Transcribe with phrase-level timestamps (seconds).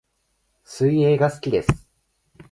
[0.63, 1.87] 水泳が好きです